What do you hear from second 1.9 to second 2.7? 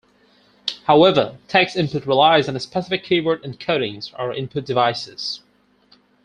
relies on